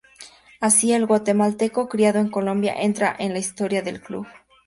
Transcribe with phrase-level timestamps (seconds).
[0.59, 4.25] Así, el guatemalteco criado en Colombia, entra en la historia del club.